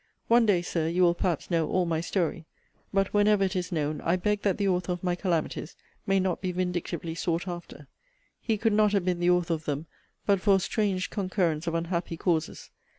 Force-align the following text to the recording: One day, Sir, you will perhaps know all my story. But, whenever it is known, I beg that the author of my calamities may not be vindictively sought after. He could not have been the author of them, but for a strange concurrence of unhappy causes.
One 0.29 0.47
day, 0.47 0.63
Sir, 0.63 0.87
you 0.87 1.03
will 1.03 1.13
perhaps 1.13 1.51
know 1.51 1.69
all 1.69 1.85
my 1.85 2.01
story. 2.01 2.47
But, 2.91 3.13
whenever 3.13 3.43
it 3.43 3.55
is 3.55 3.71
known, 3.71 4.01
I 4.03 4.15
beg 4.15 4.41
that 4.41 4.57
the 4.57 4.67
author 4.67 4.93
of 4.93 5.03
my 5.03 5.13
calamities 5.13 5.75
may 6.07 6.19
not 6.19 6.41
be 6.41 6.51
vindictively 6.51 7.13
sought 7.13 7.47
after. 7.47 7.85
He 8.39 8.57
could 8.57 8.73
not 8.73 8.93
have 8.93 9.05
been 9.05 9.19
the 9.19 9.29
author 9.29 9.53
of 9.53 9.65
them, 9.65 9.85
but 10.25 10.41
for 10.41 10.55
a 10.55 10.59
strange 10.59 11.11
concurrence 11.11 11.67
of 11.67 11.75
unhappy 11.75 12.17
causes. 12.17 12.71